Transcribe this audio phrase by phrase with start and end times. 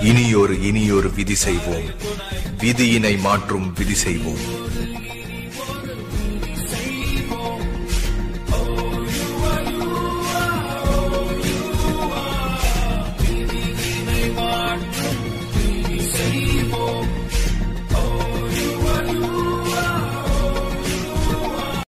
[0.00, 1.88] இனியொரு இனியொரு விதி செய்வோம்.
[2.58, 4.66] விதியினை மாற்றும் விதி செய்வோம்.